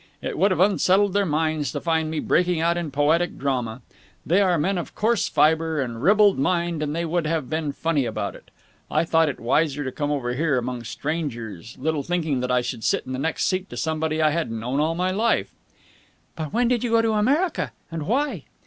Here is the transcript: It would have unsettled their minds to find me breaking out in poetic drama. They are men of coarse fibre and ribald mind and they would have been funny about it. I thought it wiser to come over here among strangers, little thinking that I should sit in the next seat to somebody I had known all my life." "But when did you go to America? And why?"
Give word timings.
It 0.19 0.35
would 0.35 0.49
have 0.49 0.59
unsettled 0.59 1.13
their 1.13 1.27
minds 1.27 1.71
to 1.73 1.79
find 1.79 2.09
me 2.09 2.19
breaking 2.19 2.59
out 2.59 2.75
in 2.75 2.89
poetic 2.89 3.37
drama. 3.37 3.83
They 4.25 4.41
are 4.41 4.57
men 4.57 4.79
of 4.79 4.95
coarse 4.95 5.29
fibre 5.29 5.79
and 5.79 6.01
ribald 6.01 6.39
mind 6.39 6.81
and 6.81 6.95
they 6.95 7.05
would 7.05 7.27
have 7.27 7.51
been 7.51 7.71
funny 7.71 8.05
about 8.07 8.35
it. 8.35 8.49
I 8.89 9.05
thought 9.05 9.29
it 9.29 9.39
wiser 9.39 9.83
to 9.83 9.91
come 9.91 10.09
over 10.09 10.33
here 10.33 10.57
among 10.57 10.85
strangers, 10.85 11.77
little 11.79 12.01
thinking 12.01 12.39
that 12.39 12.49
I 12.49 12.61
should 12.61 12.83
sit 12.83 13.05
in 13.05 13.13
the 13.13 13.19
next 13.19 13.45
seat 13.45 13.69
to 13.69 13.77
somebody 13.77 14.23
I 14.23 14.31
had 14.31 14.49
known 14.49 14.79
all 14.79 14.95
my 14.95 15.11
life." 15.11 15.53
"But 16.35 16.51
when 16.51 16.67
did 16.67 16.83
you 16.83 16.89
go 16.89 17.03
to 17.03 17.11
America? 17.13 17.71
And 17.91 18.07
why?" 18.07 18.45